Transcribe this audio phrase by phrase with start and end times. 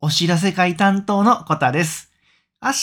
[0.00, 2.12] お知らせ会担当のコタです。
[2.62, 2.76] 明日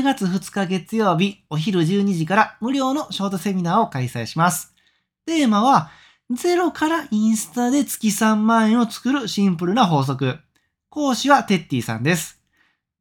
[0.00, 4.72] 10月2日月曜日お昼12時から無料のショートセミナーを開催します。
[5.26, 5.90] テーマは、
[6.30, 10.38] ゼロからインスタで月3万円を作るシンプルな法則。
[10.90, 12.40] 講師はテッティさんです。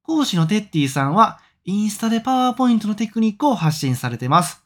[0.01, 4.63] 講師のテッティさんは、インスタでパワーポイントのテクニックを発信されています。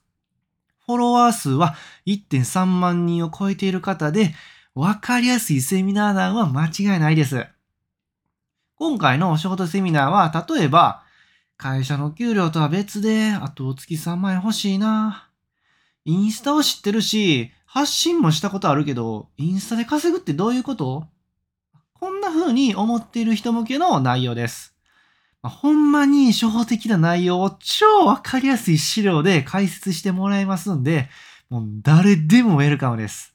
[0.85, 1.75] フォロワー数は
[2.05, 4.33] 1.3万人を超えている方で、
[4.75, 7.45] わかりやすいセミナー談は間違いないです。
[8.83, 11.03] 今回のショートセミナーは、例えば、
[11.55, 15.29] 会社の給料とは別で、あとお月3万円欲しいな。
[16.03, 21.07] インスタを知ってるし、発信もしたことあるけど、インスタで稼ぐってどういうこと？
[21.93, 24.75] こんな風に思っている人向けの内容です。
[25.41, 31.07] まほんまに初歩的な内容を超わかりやすい資料で解説してもらいますんで、
[31.49, 33.33] もう誰でもウェルカムです。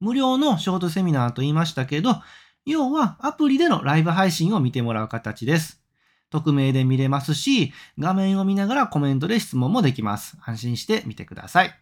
[0.00, 2.16] 無料のショートセミナーと言いましたけど、
[2.64, 5.82] 要はアプリでのライブ配信を見てもらう形です。
[6.30, 10.36] 匿名で見れますし、画面を見ながらコメントで質問もできます。
[10.44, 11.78] 安心して見てください。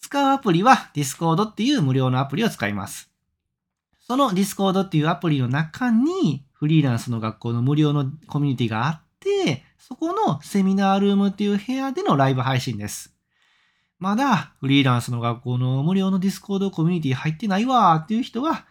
[0.00, 3.10] 使うアプリは Discord っていう無料のアプリを使います。
[4.00, 13.14] その Discord っていうアプリの中にフリーランスの学校の無料のコミュニティがあって、そこのセミナールームっていう部屋でのライブ配信です。
[13.98, 18.64] まだフリーランスの学校の無料の Discord コミュニティ入ってないわーっていう人は、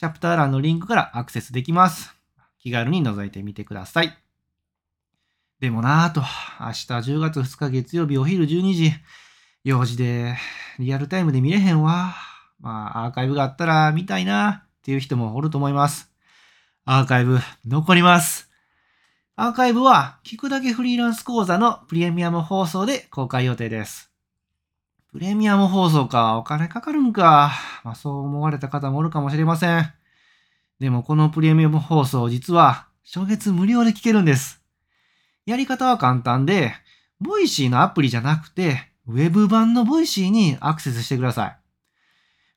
[0.00, 2.16] チャプター欄のリンクからアクセスできます。
[2.58, 4.16] 気軽に覗いてみてください。
[5.60, 6.22] でもなぁと、
[6.58, 8.92] 明日10月2日月曜日お昼12時、
[9.62, 10.38] 用事で
[10.78, 12.14] リアルタイムで見れへんわ。
[12.60, 16.10] まあ、アーカイブがあったら見たいなっていう人もおると思います。
[16.86, 18.50] アーカイブ残ります。
[19.36, 24.09] アーカイブは聞くだけフリーランス講座のプレミアム放送で公開予定です。
[25.12, 27.50] プレミアム放送か、お金かかるんか。
[27.82, 29.92] まあ、そう思われた方もおるかもしれません。
[30.78, 34.62] でもこのプレミアム放送実は初月無料で聞けるんです。
[35.46, 36.72] やり方は簡単で、
[37.20, 41.56] ボイシーのアプリじゃなくて、ウェブ版のボイシーにアクセスしてください。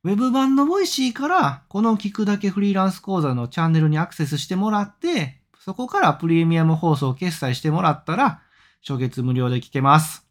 [0.03, 8.42] ウェブ版のボイシーから、この聞くだけフリーランス講座のチャンネルにアクセスしてもらって、そこからプレミアム放送を決済してもらったら、
[8.88, 10.23] 初月無料で聞けます。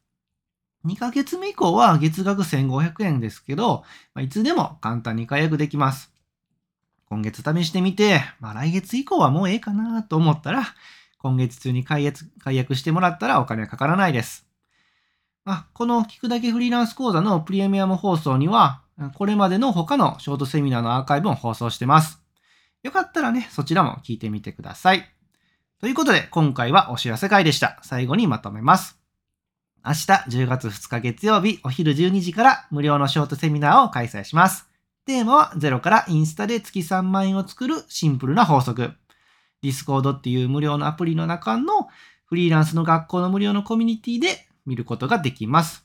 [0.84, 3.84] 2ヶ月目以降は月額1500円ですけど、
[4.14, 6.12] まあいつでも簡単に解約できます。
[7.06, 10.64] 今月試してみて、まあ、来月以降はもうええかなと思ったら、
[11.18, 14.46] 今月中に解約解約してもらったらお金はかからないです。
[15.44, 18.82] あこの聞くだけフリーランス講座のプレミアム放送には、
[19.14, 22.22] これまでの他のショートセミナーのアーカイブも放送してます。
[22.82, 25.04] よかったらね、そちらも聞いてみてください。
[25.80, 27.78] ということで、今回はお知らせ会でした。
[27.82, 29.01] 最後にまとめます。
[29.84, 34.68] 明日10月2日月曜日お昼12時から無料のショートセミナーを開催します。
[35.06, 38.92] テーマはゼロからインスタで月3万円を作るシンプルな法則。
[39.60, 41.88] Discord っていう無料のアプリの中の
[42.26, 45.84] フリーランスの学校の無料のコミュニティで見ることができます。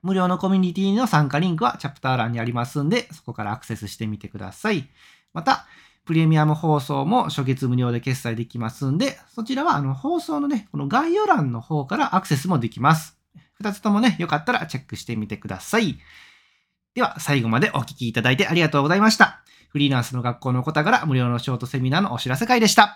[0.00, 4.88] 無料のコミュニティの参加リンクはチャプター欄にありますんで、そこからアクセスしてみてください。
[5.34, 5.66] また、
[6.08, 13.18] プレミアム放送も初月無料で決済できますんで、そちらはあの放送のね、この概要欄の方からアクセスもできます。
[13.52, 15.98] 二つともね、よかったらチェックしてみてください。
[16.94, 19.42] では、最後までお聴きいただいてありがとうございました。
[19.68, 22.86] フリーランスの学校の方から無料のショートセミナーのお知らせ会でした。